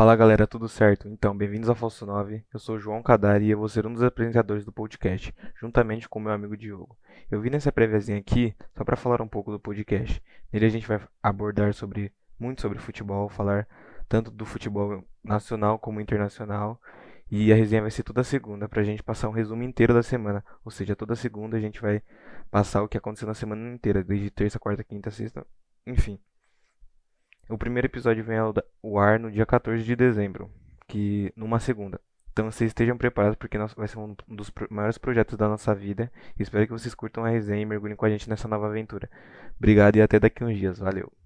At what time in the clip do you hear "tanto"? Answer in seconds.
14.08-14.30